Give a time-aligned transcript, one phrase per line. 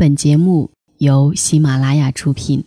[0.00, 2.64] 本节目由喜马拉雅出品。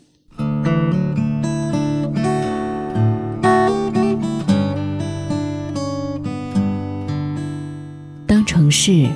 [8.28, 9.08] 当城市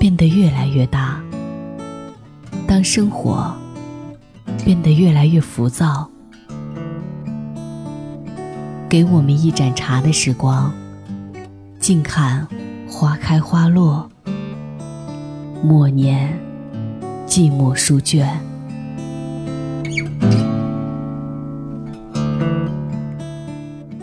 [0.00, 1.22] 变得越来越大，
[2.66, 3.54] 当生活
[4.64, 6.08] 变得越来越浮躁，
[8.88, 10.72] 给我们一盏茶的时光，
[11.78, 12.48] 静看
[12.88, 14.10] 花开花落，
[15.62, 16.45] 默念。
[17.26, 18.40] 寂寞书卷，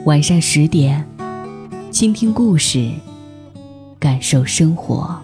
[0.06, 1.08] 晚上十点，
[1.90, 2.92] 倾听故事，
[3.98, 5.23] 感受生活。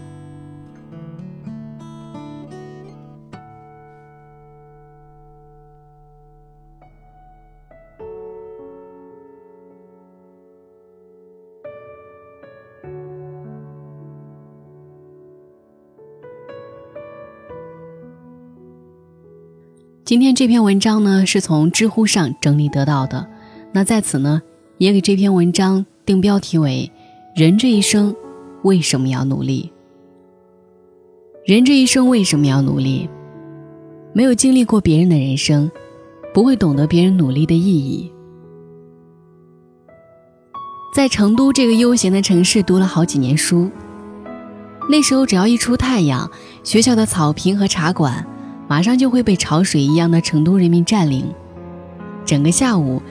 [20.09, 23.29] 今天这篇文章呢，是从知乎上整理得到的。
[23.71, 24.41] 那在此呢，
[24.79, 26.91] 也给这篇文章定标题为
[27.37, 28.15] “人这一生
[28.63, 29.71] 为什么要努力？
[31.45, 33.07] 人这一生为什么要努力？
[34.11, 35.69] 没有经历过别人的人生，
[36.33, 38.11] 不会懂得别人努力的意义。”
[40.91, 43.69] 在成都这个悠闲的城市读了好几年书，
[44.89, 46.27] 那时候只要一出太阳，
[46.63, 48.25] 学校的草坪和茶馆。
[48.69, 51.25] 马上就会被潮水一样的成都人民占领。
[52.23, 53.01] 整个下午，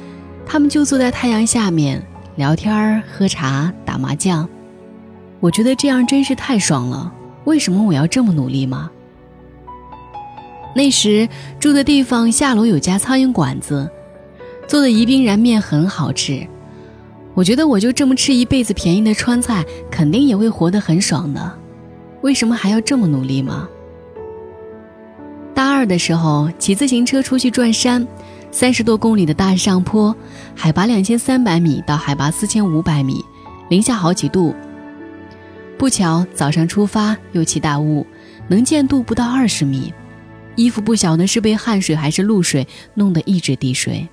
[0.47, 2.01] 他们就坐在太阳下面
[2.37, 4.49] 聊天、喝茶、打麻将。
[5.41, 7.13] 我觉得这样真是太爽了。
[7.43, 8.89] 为什么我要这么努力吗？
[10.77, 11.29] 那时
[11.59, 13.91] 住的地方下楼有家苍蝇馆子，
[14.69, 16.47] 做的宜宾燃面很好吃。
[17.35, 21.59] 我觉得我就这么吃一辈子便宜的川菜，肯定也会活得很爽的。
[22.23, 23.69] 为什么还要这么努力吗？
[25.59, 28.07] 大二的时候，骑自行车出去转山，
[28.53, 30.15] 三十多公里的大上坡，
[30.55, 33.25] 海拔两千三百米到海拔四千五百米，
[33.69, 34.55] 零下好几度。
[35.77, 38.07] 不巧早上出发，又起大雾，
[38.47, 39.93] 能见度不到二十米，
[40.55, 44.09] 衣服不晓得是被汗水还是露水弄得一直滴水。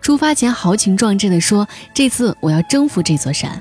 [0.00, 3.60] 出发前豪情壮志地说：“这次我要征服这座山。”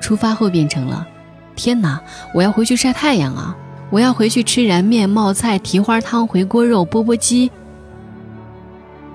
[0.00, 1.06] 出发后变成了
[1.54, 2.00] ：“天哪，
[2.34, 3.54] 我要回去晒太阳啊！”
[3.90, 7.50] 我要回去吃燃面、冒菜、蹄花汤、回锅肉、钵钵鸡。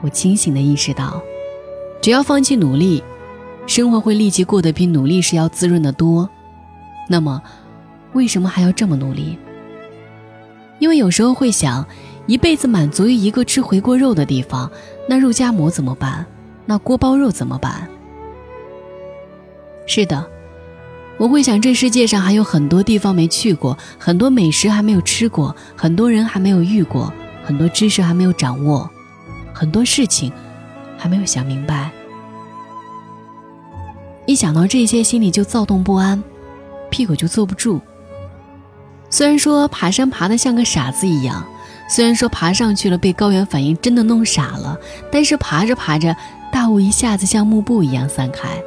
[0.01, 1.21] 我清醒的意识到，
[2.01, 3.01] 只要放弃努力，
[3.65, 6.29] 生活会立即过得比努力时要滋润的多。
[7.09, 7.41] 那么，
[8.13, 9.37] 为什么还要这么努力？
[10.79, 11.85] 因为有时候会想，
[12.27, 14.69] 一辈子满足于一个吃回锅肉的地方，
[15.07, 16.25] 那肉夹馍怎么办？
[16.65, 17.87] 那锅包肉怎么办？
[19.87, 20.34] 是的。
[21.17, 27.11] 我会想，这世界上还有很多地方没去过，很多美食还没有吃过，很多人还没有遇过，
[27.43, 28.89] 很多知识还没有掌握，
[29.53, 30.31] 很多事情
[30.97, 31.89] 还没有想明白。
[34.25, 36.21] 一想到这些，心里就躁动不安，
[36.89, 37.79] 屁股就坐不住。
[39.09, 41.45] 虽然说爬山爬得像个傻子一样，
[41.89, 44.77] 虽然说爬上去了被高原反应真的弄傻了，
[45.09, 46.13] 但是爬着爬着，
[46.51, 48.61] 大雾一下子像幕布一样散开，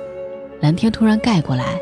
[0.63, 1.79] 蓝天突然盖过来。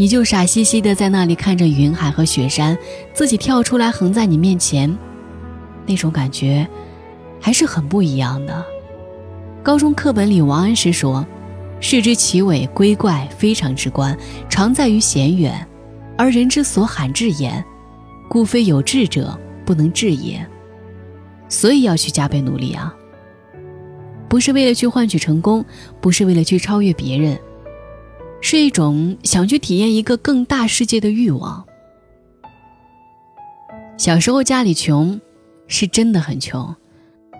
[0.00, 2.74] 你就傻兮兮的在那里看着云海和雪山，
[3.12, 4.96] 自己跳出来横在你面前，
[5.84, 6.66] 那种感觉
[7.38, 8.64] 还是很不一样的。
[9.62, 11.26] 高中课本里王安石说
[11.80, 14.16] ：“视之其伟归怪，非常之观，
[14.48, 15.68] 常在于险远，
[16.16, 17.62] 而人之所罕至焉，
[18.26, 20.42] 故非有志者不能至也。”
[21.50, 22.90] 所以要去加倍努力啊！
[24.30, 25.62] 不是为了去换取成功，
[26.00, 27.38] 不是为了去超越别人。
[28.40, 31.64] 是一种想去体验一个更大世界的欲望。
[33.96, 35.20] 小时候家里穷，
[35.66, 36.74] 是真的很穷。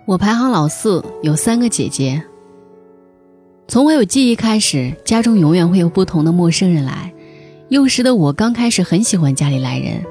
[0.07, 2.23] 我排行老四，有三个姐姐。
[3.67, 7.13] 从我有记忆开始，家中永远会有不同的陌生人来。
[7.69, 10.05] 幼时的我刚开始很喜欢家里来人，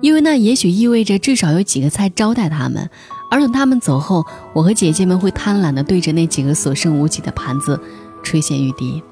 [0.00, 2.88] 因为那也许意味着至少有几个菜招待他们。
[3.30, 4.24] 而等他们走后，
[4.54, 7.78] 我和姐姐们会贪婪地对着那几个所剩无几的盘子
[8.22, 9.02] 垂涎欲滴。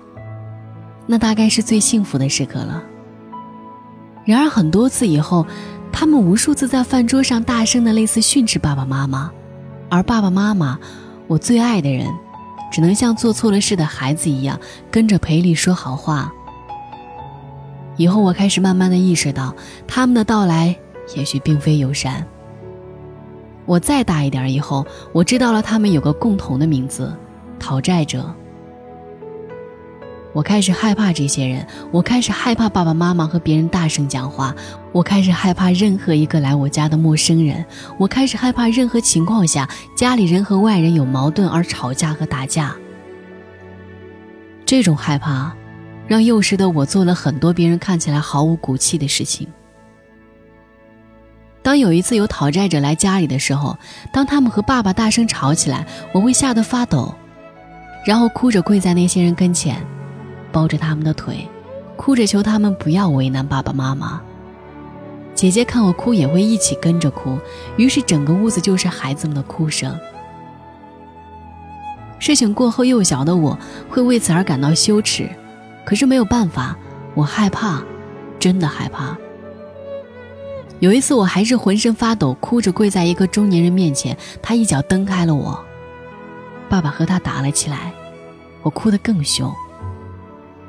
[1.06, 2.83] 那大概是最幸福的时刻了。
[4.25, 5.47] 然而很多次以后，
[5.93, 9.31] 他们无数次在饭桌上大声的类似训斥爸爸妈妈，
[9.91, 10.79] 而爸爸妈妈，
[11.27, 12.09] 我最爱的人，
[12.73, 14.59] 只能像做错了事的孩子一样
[14.91, 16.33] 跟着赔礼说好话。
[17.97, 19.55] 以后我开始慢慢的意识到，
[19.87, 20.75] 他们的到来
[21.15, 22.27] 也许并非友善。
[23.67, 27.15] 我再大一点以后，我知道了他们有个共同的名字——
[27.61, 28.35] 讨债者。
[30.35, 34.53] 我开始害怕这些人，我开始害怕爸爸妈妈和别人大声讲话，
[34.91, 37.65] 我开始害怕任何一个来我家的陌生人，
[37.99, 42.75] 我开始害怕任何情况下家里人和外人有矛盾而吵架和打架。
[44.67, 45.55] 这种害怕，
[46.09, 49.47] 让幼时的我做了很多别人看起来毫无骨气的事情。
[51.63, 53.79] 当有一次有讨债者来家里的时候，
[54.13, 57.15] 当他们和爸爸大声吵起来，我会吓得发抖，
[58.05, 59.81] 然后哭着跪在那些人跟前，
[60.55, 61.49] 抱着他们的腿，
[61.97, 64.23] 哭着求他们不要为难爸爸妈妈。
[65.35, 67.37] 姐姐看我哭也会一起跟着哭，
[67.77, 69.99] 于是整个屋子就是孩子们的哭声。
[72.21, 73.59] 事情过后，幼小的我
[73.91, 75.29] 会为此而感到羞耻，
[75.85, 76.77] 可是没有办法，
[77.15, 77.83] 我害怕，
[78.39, 79.19] 真的害怕。
[80.79, 85.59] 有一次，我还是浑身发抖，哭着跪在一个中年人面前，他一脚蹬开了我，
[86.69, 87.93] 爸爸和他打了起来，
[88.62, 89.53] 我哭得更凶。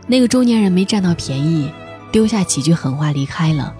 [0.07, 1.72] 那个中年人没占到便宜，
[2.12, 3.74] 丢下几句狠话离开了。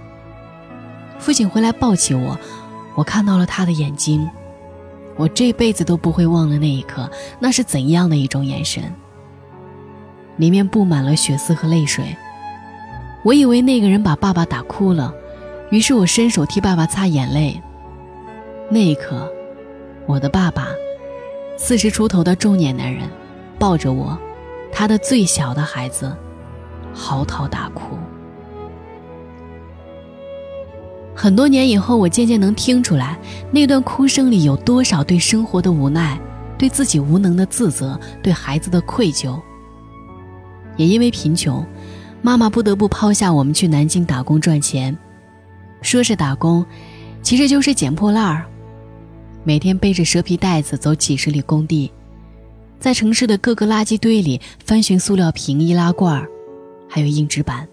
[1.20, 2.38] 父亲回来抱起我，
[2.96, 4.28] 我看到了他的眼睛，
[5.16, 8.84] 我这辈子都不会忘了那一刻，那是怎样的一种眼神，
[10.38, 12.16] 里面布满了血丝和泪水。
[13.24, 15.14] 我以为那个人把爸爸打哭了，
[15.70, 17.62] 于是我伸手替爸爸擦眼泪。
[18.70, 19.32] 那一刻，
[20.06, 20.68] 我的爸爸，
[21.56, 23.08] 四十出头的中年男人，
[23.58, 24.18] 抱着我，
[24.78, 26.14] 他的最小的孩子，
[26.94, 27.98] 嚎啕大哭。
[31.16, 33.18] 很多年以后，我渐渐能听出来，
[33.52, 36.20] 那段哭声里有多少对生活的无奈，
[36.58, 39.40] 对自己无能的自责，对孩子的愧疚。
[40.76, 41.66] 也因为贫穷，
[42.22, 44.96] 妈妈不得不抛下我们去南京打工赚钱。
[45.82, 46.66] 说是打工，
[47.22, 48.44] 其实就是捡破烂儿。
[49.46, 51.90] 每天背着蛇皮袋子走几十里工地，
[52.80, 56.26] 在城市的各个垃圾堆里翻寻塑料瓶、易拉罐，
[56.88, 57.68] 还有硬纸板。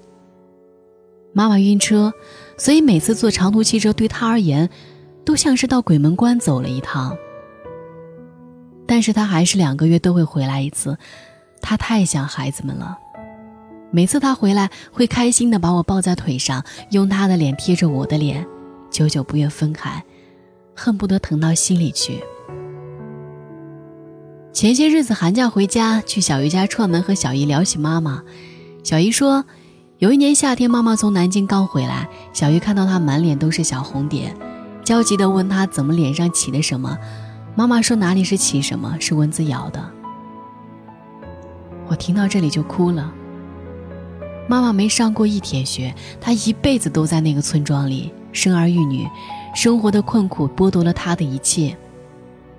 [1.35, 2.13] 妈妈晕车，
[2.59, 4.69] 所以每次坐长途汽车对她而言，
[5.25, 7.17] 都像是到鬼门关走了一趟。
[8.87, 10.97] 但是她还是两个月都会回来一次，
[11.61, 12.99] 她太想孩子们了。
[13.91, 18.47] 每次她回来，会开心的把我抱在腿上，用她的脸贴着我的脸，
[18.91, 20.03] 久久不愿分开，
[20.75, 22.23] 恨不得疼到心里去。
[24.53, 28.23] 前些日子寒假回家，去小姨家串门，和小姨聊起妈妈，
[28.83, 29.45] 小姨说。
[29.99, 34.37] 有一年夏天，妈妈从南京刚回来，小鱼看到她满脸都是小红点，
[34.85, 36.99] 焦急地问她怎么脸上起的什么。
[37.55, 39.81] 妈妈说哪里是起什么，是蚊子咬的。
[41.87, 43.13] 我听到这里就哭了。
[44.49, 49.07] 妈妈没上过一天学，她一辈子都在那个村庄里生儿育女，
[49.55, 51.77] 生活的困苦剥夺了她的一切。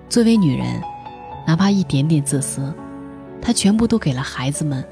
[0.08, 0.80] 作为女人，
[1.46, 2.72] 哪怕一点点自私，
[3.40, 4.84] 他全部都给了孩子们。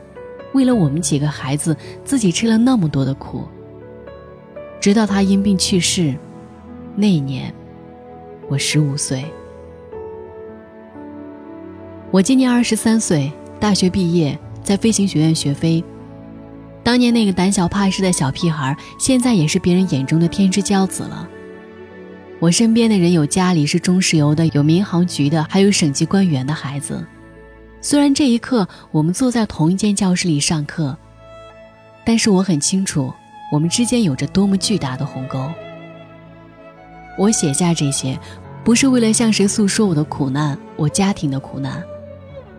[0.54, 3.44] 为了我们几个孩子，自己吃了那么多的苦。
[4.80, 6.14] 直到他因病去世，
[6.94, 7.54] 那一年，
[8.48, 9.24] 我十五岁。
[12.10, 15.82] 我今年二十三岁，大学毕业，在飞行学院学飞。
[16.82, 21.26] 当年那个胆小怕事的小屁孩，现在也是别人眼中的天之骄子了。
[22.42, 27.06] 我身边的人有家里是中石油的，有民航局的，还有省级官员的孩子。
[27.80, 30.98] 虽然这一刻我们坐在同一间教室里上课，
[32.04, 33.12] 但是我很清楚，
[33.52, 35.48] 我们之间有着多么巨大的鸿沟。
[37.16, 38.18] 我写下这些，
[38.64, 41.80] 不是为了向谁诉说我的苦难，我家庭的苦难，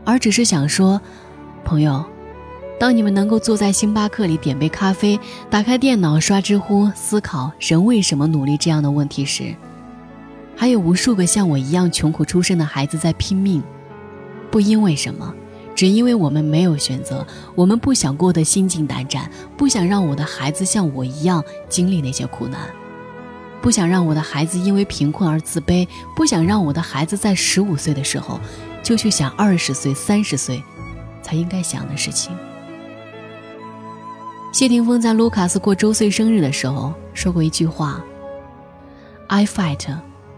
[0.06, 1.02] 而只是想说，
[1.66, 2.02] 朋友，
[2.80, 9.54] 当你们能够坐在星巴克里点杯咖啡，打开电脑刷知乎，思考人为什么努力这样的问题时，
[10.56, 13.62] 还有无数个像我一样穷苦出身的孩子在拼命。
[14.52, 15.34] 不因为什么，
[15.76, 22.60] 只因为我们没有选择，我们不想过得心惊胆战，不想让我的孩子像我一样经历那些苦难，
[23.62, 28.40] 不想让我的孩子因为贫困而自卑，不想让我的孩子在十五岁的时候
[28.84, 30.62] 就去想二十岁、三十岁
[31.24, 32.32] 才应该想的事情。
[34.52, 38.00] 谢霆锋在卢卡斯过周岁生日的时候说过一句话
[39.26, 39.80] ：“I fight,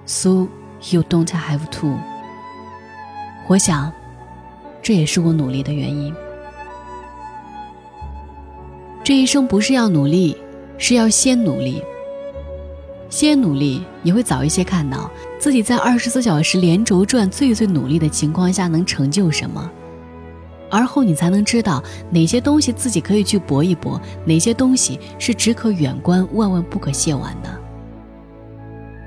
[0.05, 0.47] so
[0.91, 1.97] you don't have to。”
[3.47, 3.91] 我想。
[4.81, 6.13] 这也是我努力的原因。
[9.03, 10.37] 这一生不是要努力，
[10.77, 11.81] 是要先努力。
[13.09, 15.09] 先努力，你会早一些看到
[15.39, 19.67] 自己在二十四小时连轴转、最最努力的情况下能成就什么，
[20.69, 27.49] 而后你才能知道哪些东西自己可以去搏一搏，哪些东西是只可远观、万万不可亵玩的。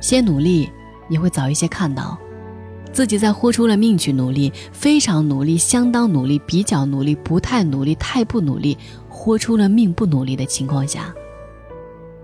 [0.01, 0.69] 先努力，
[1.09, 2.17] 你会早一些看到。
[2.91, 8.77] 自己在豁出了命去努力，非常努力，相当努力，比较努力，不太努力，太不努力，
[9.09, 11.15] 豁出了命不努力的情况下，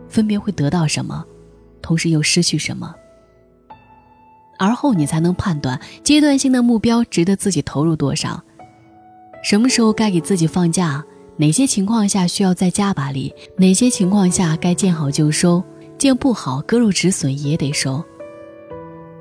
[0.08, 1.22] 分别会得到什么，
[1.82, 2.94] 同时又失去什么。
[4.58, 8.42] 而后你才能判断阶段性的目标值得自己投入多少，
[9.44, 11.04] 什么时候该给自己放假，
[11.36, 15.62] 哪些情况下需要再加把力，哪些情况下该见好就收，
[15.98, 18.02] 见不好割肉止损也得收。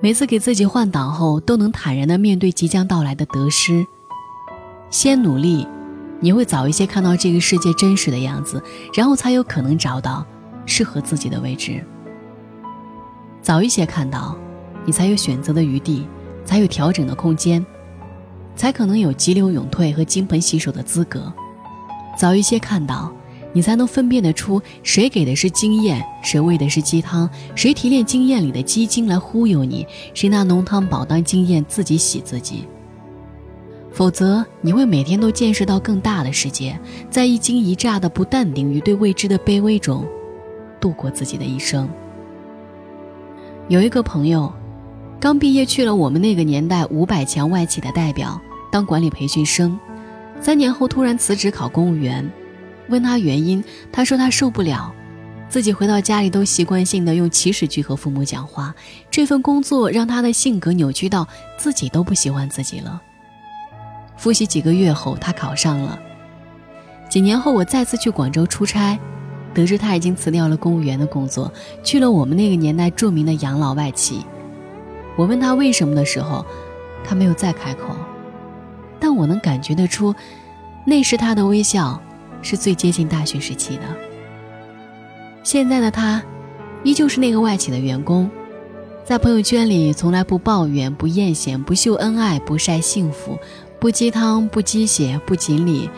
[0.03, 3.87] 每次给自己换挡后，都能坦然地面对即将到来的得失。
[4.89, 5.65] 先努力，
[6.19, 8.61] 你会早一些看到这个世界真实的样子，
[8.93, 10.25] 然后才有可能找到
[10.65, 11.81] 适合自己的位置。
[13.41, 14.37] 早一些看到。
[14.85, 16.05] 你才有选择的余地，
[16.43, 17.65] 才有调整的空间，
[18.53, 21.31] 才可能有急流勇退和金盆洗手的资格。
[22.17, 23.09] 早一些看到，
[23.53, 32.65] 你才能分辨得出谁给的是经验，谁喂的是鸡汤，谁提炼经验里的鸡精来忽悠你，谁拿浓汤宝当经验自己洗自己。
[33.91, 36.77] 否则，你会每天都见识到更大的世界，
[37.09, 40.05] 在一惊一乍的不淡定与对未知的卑微中，
[40.81, 41.87] 度过自己的一生。
[43.69, 44.51] 有一个朋友。
[45.19, 48.37] 刚毕业去了我们那个年代五百强外企的代表
[48.69, 49.79] 当管理培训生，
[50.41, 52.29] 三年后突然辞职考公务员，
[52.93, 54.93] 问他原因，他说他受不了，
[55.49, 58.71] 自己回到家里都习惯性的用祈使句和父母讲话，
[59.09, 63.01] 这份工作让他的性格扭曲到自己都不喜欢自己了。
[64.15, 65.99] 复习几个月后，他考上了。
[67.09, 68.99] 几年后，我再次去广州出差，
[69.55, 71.51] 得知他已经辞掉了公务员的工作，
[71.83, 74.23] 去了我们那个年代著名的养老外企。
[75.15, 76.45] 我问他为什么的时候，
[77.03, 77.95] 他没有再开口，
[78.99, 80.13] 但我能感觉得出，
[80.85, 81.99] 那时他的微笑
[82.43, 83.83] 是最接近大学时期的。
[85.41, 86.21] 现在的他，
[86.83, 88.29] 依旧是那个外企的员工，
[89.03, 93.39] 在朋友圈里从来不抱怨、不艳羡、不秀恩爱、不晒幸福、
[93.79, 95.89] 不鸡汤、不鸡血、不锦鲤，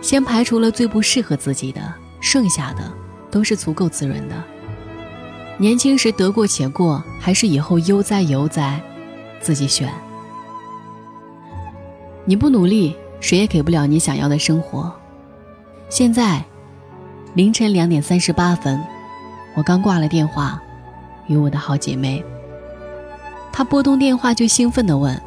[0.00, 1.80] 先排除了最不适合自己的，
[2.20, 2.92] 剩下的
[3.30, 4.34] 都是足够滋润的。
[5.58, 8.80] 年轻时得过且过，还是以后悠哉悠哉，
[9.40, 9.92] 自己选。
[12.24, 14.92] 你不努力，谁也给不了你想要的生活。
[15.94, 16.42] 现在，
[17.34, 18.82] 凌晨两点三十八分，
[19.54, 20.58] 我刚挂了电话，
[21.26, 22.24] 与我的好姐妹。
[23.52, 25.20] 她拨通电话就兴奋地问：“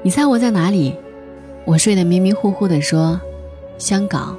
[0.00, 0.96] 你猜我在哪里？”
[1.66, 3.20] 我睡得迷迷糊糊地说
[3.76, 4.34] ：“香港。”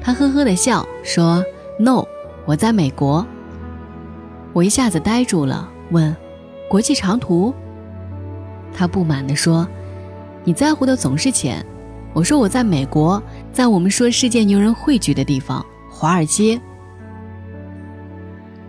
[0.00, 1.44] 她呵呵地笑说
[1.78, 2.06] ：“No，
[2.46, 3.26] 我在美国。”
[4.54, 6.16] 我一下子呆住了，问
[6.66, 7.52] ：“国际长途？”
[8.72, 9.68] 他不满地说
[10.44, 11.62] ：“你在乎的总是钱。”
[12.14, 13.22] 我说：“我在美国，
[13.52, 16.60] 在我们说世界牛人汇聚的地方——华尔街。”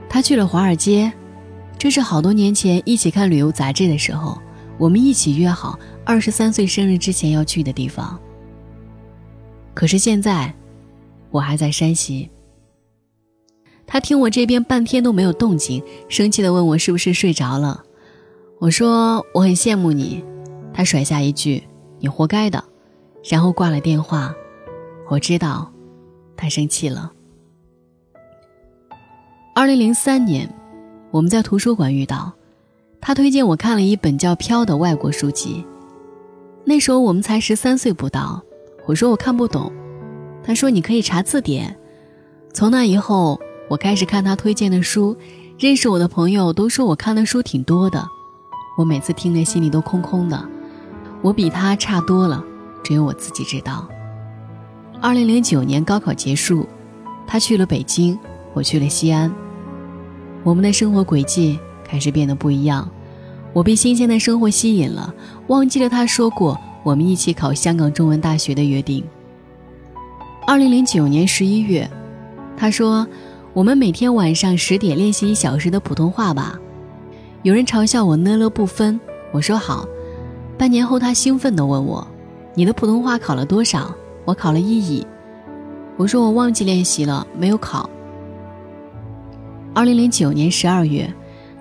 [0.09, 1.11] 他去了华尔街，
[1.77, 4.39] 这是好多年前一起看旅游杂志的时候，
[4.77, 8.19] 我们一起约好二十三岁生日之前要去的地方。
[9.73, 10.53] 可是现在，
[11.31, 12.29] 我还在山西。
[13.87, 17.83] 他听我这边半天都没有动静，生气地问我是不是睡着了。
[18.59, 20.23] 我说我很羡慕你。
[20.73, 21.63] 他甩下一句
[21.99, 22.63] ：“你活该的。”
[23.23, 24.33] 然后挂了电话。
[25.09, 25.71] 我知道，
[26.37, 27.11] 他生气了。
[29.55, 30.53] 二零零三年，
[31.11, 32.31] 我们在图书馆遇到，
[33.01, 35.65] 他推荐我看了一本叫《飘》的外国书籍。
[36.63, 38.41] 那时候我们才十三岁不到。
[38.85, 39.71] 我说我看不懂。
[40.43, 41.77] 他说你可以查字典。
[42.53, 43.39] 从那以后。
[43.69, 45.15] 我开始看他推荐的书，
[45.59, 48.03] 认识我的朋友都说我看的书挺多的，
[48.75, 50.43] 我每次听着心里都空空的。
[51.21, 52.43] 我比他差多了，
[52.83, 53.87] 只有我自己知道。
[55.01, 56.67] 二零零九年高考结束，
[57.25, 58.17] 他去了北京，
[58.53, 59.33] 我去了西安，
[60.43, 62.89] 我们的生活轨迹开始变得不一样。
[63.53, 65.13] 我被新鲜的生活吸引了，
[65.47, 69.03] 忘记了他说过我们一起考香港中文大学的约定。
[70.47, 71.89] 二零零九年十一月，
[72.57, 73.07] 他说。
[73.51, 76.57] 我们每天晚上十点练习一小时的普通话吧。
[77.41, 78.97] 有人嘲笑我呢了不分，
[79.31, 79.87] 我说好。
[80.55, 82.07] 半年后，他兴奋地问我
[82.59, 83.95] ：“你的普通话考了多少？”
[84.27, 85.07] 我考了一乙。
[85.95, 87.89] 我说我忘记练习了，没有考。
[89.73, 91.09] 二零零九年十二月，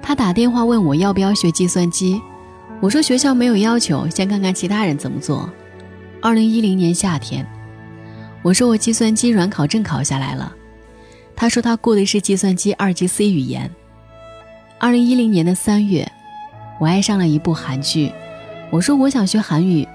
[0.02, 2.20] 他打电话问我要不要学计算机，
[2.80, 5.48] 我说学校没有要求，先看看其他人怎么做。
[6.20, 7.46] 二零一零年夏天，
[8.42, 10.52] 我说我计算机软考证考下来了。
[11.36, 13.70] 他说他过的是计算机二级 C 语言。
[14.80, 16.10] 二零一零年的三月，
[16.80, 18.12] 我爱上了一部韩剧，
[18.72, 19.86] 我说我想学韩语，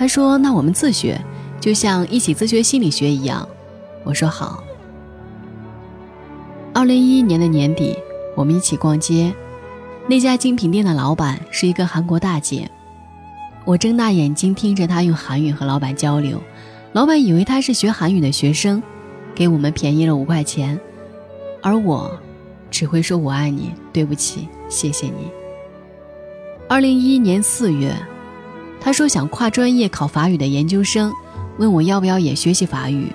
[0.00, 1.20] 他说那我们自学，
[1.60, 3.46] 就像一起自学心理学一样。
[4.02, 4.64] 我说好。
[6.72, 7.94] 二零一一年的年底，
[8.34, 9.30] 我们一起逛街，
[10.06, 12.66] 那家精品店的老板是一个韩国大姐，
[13.66, 16.40] 我睁大眼睛听着她用韩语和老板交流，
[16.94, 18.82] 老板以为她是学韩语的学生。
[19.34, 20.80] 给我们便宜了五块钱，
[21.60, 22.18] 而我
[22.70, 25.30] 只会说我爱你，对不起，谢谢你。
[26.68, 27.94] 二零一一年四月，
[28.80, 31.12] 他说想跨专业考法语的研究生，
[31.58, 33.12] 问我要不要也学习法语。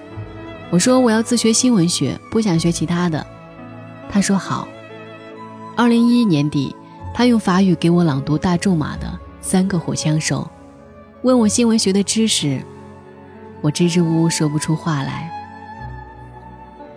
[0.69, 3.25] 我说我要自学新闻学，不想学其他的。
[4.09, 4.67] 他说好。
[5.75, 6.75] 二零一一年底，
[7.13, 9.07] 他用法语给我朗读大仲马的
[9.41, 10.41] 《三个火枪手》，
[11.23, 12.61] 问我新闻学的知识，
[13.61, 15.29] 我支支吾吾说不出话来。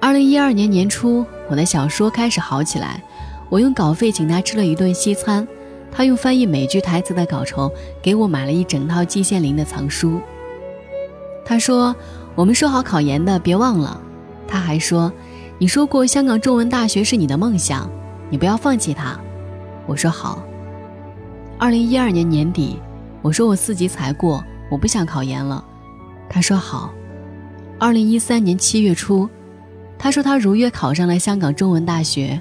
[0.01, 3.03] 二零一二年年初，我的小说开始好起来，
[3.49, 5.47] 我用稿费请他吃了一顿西餐，
[5.91, 10.21] 他用翻译美剧台词的稿酬给我买了一整套季羡林的藏书。
[11.45, 11.95] 他说
[12.37, 14.01] ：“我们说好考研的，别忘了。”
[14.47, 15.13] 他还说
[15.59, 17.91] ：“你说过香港中文大学是你的梦想。”
[18.31, 19.19] 你不要放弃它，
[19.87, 20.43] 我说好。
[21.57, 22.79] 二零一二年年底，
[23.23, 25.65] 我说我四级才过，我不想考研了。
[26.29, 26.93] 他说好。
[27.79, 29.27] 二零一三年七月初，
[29.99, 32.39] 他说他如约考上了香港中文大学，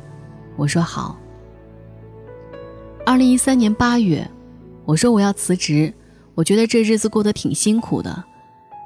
[0.57, 1.17] 我说好。
[3.07, 4.29] 二零一三年八月，
[4.83, 5.93] 我说我要辞职，
[6.35, 8.21] 我觉得这日子过得挺辛苦的。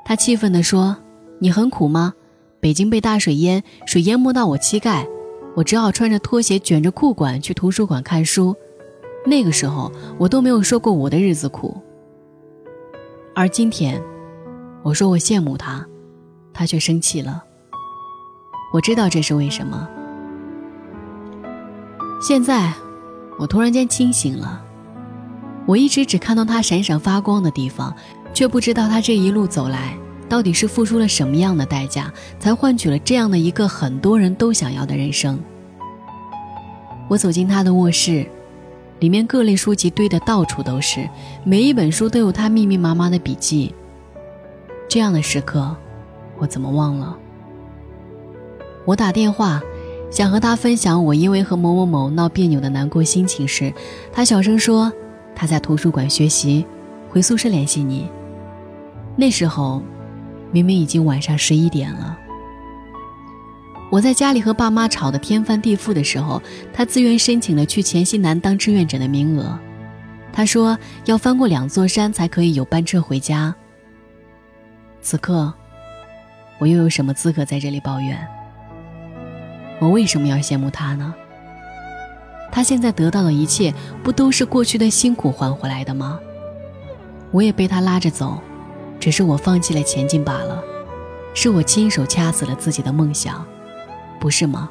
[0.06, 0.96] 他气愤地说
[1.42, 2.14] ：“你很苦吗？
[2.60, 5.08] 北京被大水淹，水淹没到我膝盖。”
[5.58, 8.56] 我只好穿着拖鞋卷着裤管去图书馆看书，
[9.26, 11.76] 那个时候我都没有说过我的日子苦。
[13.34, 14.00] 而今天，
[14.84, 15.84] 我说我羡慕他，
[16.54, 17.44] 他却生气了。
[18.72, 19.90] 我知道这是为什么。
[22.22, 22.72] 现在，
[23.38, 24.64] 我突然间清醒了。
[25.66, 27.96] 我一直只看到他闪闪发光的地方，
[28.34, 29.96] 却不知道他这一路走来。
[30.28, 32.10] 到底是付出了什么样的代价，
[32.40, 35.38] 才换取了这样的一个很多人都想要的人生？
[37.10, 38.26] 我走进他的卧室，
[39.00, 41.10] 里面各类书籍堆得到处都是，
[41.44, 43.76] 每一本书都有他密密麻麻的笔记。
[44.88, 45.76] 这样的时刻，
[46.38, 47.18] 我怎么忘了？
[48.86, 49.62] 我打电话，
[50.12, 53.74] 想和他分享我因为和某某某闹别扭的难过心情时，
[54.14, 54.94] 他小声说
[55.34, 56.64] 他在图书馆学习，
[57.10, 58.08] 回宿舍联系你。
[59.16, 59.82] 那时候。
[60.54, 62.20] 明明已经晚上十一点了，
[63.90, 66.44] 我在家里和爸妈吵得天翻地覆的时候，
[66.74, 69.58] 他自愿申请了去黔西南当志愿者的名额。
[70.34, 73.56] 他说要翻过两座山才可以有班车回家。
[75.02, 75.54] 此刻，
[76.60, 78.20] 我又有什么资格在这里抱怨？
[79.82, 81.12] 我为什么要羡慕他呢？
[82.52, 86.20] 他现在得到的一切，不都是过去的辛苦换回来的吗？
[87.32, 88.38] 我也被他拉着走。
[89.00, 90.64] 只是我放弃了前进罢了，
[91.34, 93.44] 是我亲手掐死了自己的梦想，
[94.20, 94.70] 不是吗？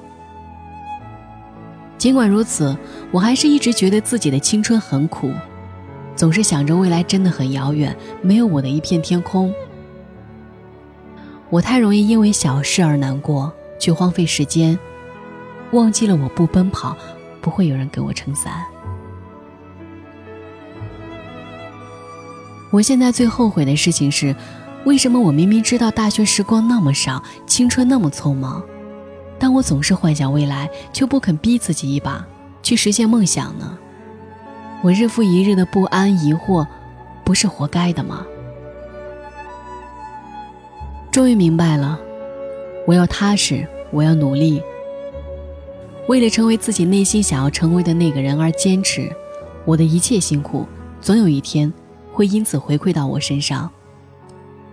[1.99, 2.77] 尽管如此，
[3.11, 5.33] 我还是一直觉得自己的青春很苦，
[6.15, 9.53] 总是想着未来真的很遥远，没有我的一片天空。
[11.49, 14.79] 我太容易因为小事而难过，去荒废时间，
[15.73, 16.97] 忘记了我不奔跑，
[17.41, 18.65] 不会有人给我撑伞。
[22.73, 24.35] 我现在最后悔的事情是，
[24.85, 28.63] 为什么我明明知道大学时光那么少，青春那么匆忙，
[29.39, 32.25] 但我总是幻想未来，却不肯逼自己一把
[32.63, 33.77] 去实现梦想呢？
[34.83, 36.67] 我日复一日的不安疑惑，
[37.25, 38.25] 不是活该的吗？
[41.11, 41.99] 终于明白了，
[42.87, 44.63] 我要踏实，我要努力，
[46.11, 49.09] 为了成为自己内心想要成为的那个人而坚持，
[49.65, 50.67] 我的一切辛苦，
[51.01, 51.73] 总有一天。
[52.13, 53.71] 会因此回馈到我身上。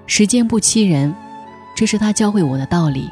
[0.08, 1.16] 时间不欺人，
[1.76, 3.08] 这是他教会我的道理。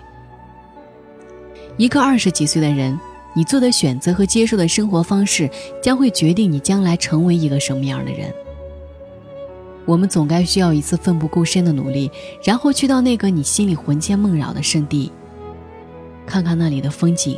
[1.78, 3.00] 一个二十几岁的人，
[3.36, 5.48] 你做的选择和接受的生活方式，
[5.80, 8.34] 将会决定你将来成为一个什么样的人。
[9.86, 12.10] 我们总该需要一次奋不顾身的努力，
[12.44, 15.12] 然后去到那个你心里魂牵梦绕的圣地，
[16.26, 17.38] 看看那里的风景，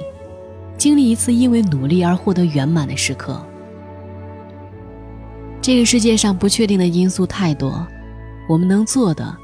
[0.78, 3.44] 经历一次因为努力而获得圆满的时刻。
[5.62, 7.86] 这个世界上不确定的因素太多，
[8.48, 9.36] 我们能做的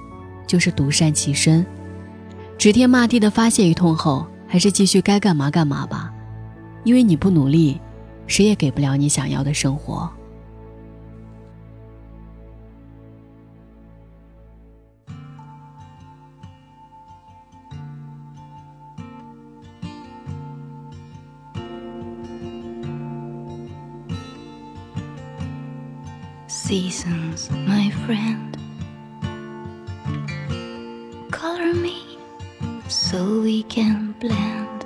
[0.47, 1.65] 就是独善其身，
[2.57, 6.13] 指天骂地的发泄一通后，还是继续该干嘛干嘛吧，
[6.83, 7.79] 因为你不努力，
[8.27, 10.09] 谁也给不了你想要的生活。
[26.63, 28.57] Seasons, my friend.
[31.29, 32.17] Color me
[32.87, 34.85] so we can blend.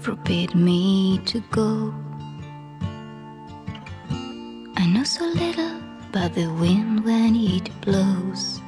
[0.00, 1.92] Forbid me to go.
[4.78, 5.76] I know so little
[6.08, 8.59] about the wind when it blows.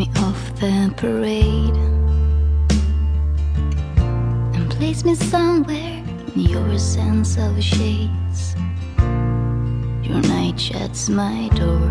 [0.00, 1.76] Me off the parade
[4.56, 6.02] and place me somewhere
[6.34, 8.56] in your sense of shades.
[10.08, 11.90] Your night shuts my door,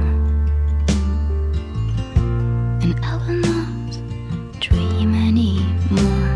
[2.84, 3.92] and I will not
[4.60, 6.34] dream anymore.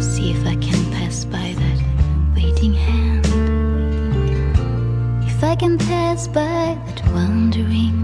[0.00, 1.80] See if I can pass by that
[2.34, 3.26] waiting hand.
[5.30, 7.95] If I can pass by that wandering